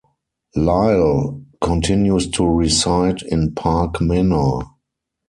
[0.55, 4.61] Lyle continues to reside in Park Manor.